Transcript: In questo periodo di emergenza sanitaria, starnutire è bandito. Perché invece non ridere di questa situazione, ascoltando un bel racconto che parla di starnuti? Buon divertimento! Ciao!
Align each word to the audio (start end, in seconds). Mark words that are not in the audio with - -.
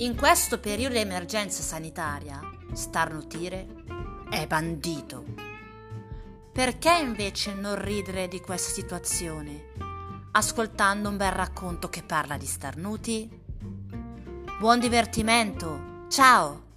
In 0.00 0.14
questo 0.14 0.60
periodo 0.60 0.94
di 0.94 1.00
emergenza 1.00 1.60
sanitaria, 1.60 2.40
starnutire 2.72 3.66
è 4.30 4.46
bandito. 4.46 5.24
Perché 6.52 6.98
invece 7.00 7.52
non 7.54 7.82
ridere 7.82 8.28
di 8.28 8.40
questa 8.40 8.70
situazione, 8.70 9.72
ascoltando 10.30 11.08
un 11.08 11.16
bel 11.16 11.32
racconto 11.32 11.88
che 11.88 12.04
parla 12.04 12.36
di 12.36 12.46
starnuti? 12.46 13.28
Buon 14.60 14.78
divertimento! 14.78 16.06
Ciao! 16.08 16.67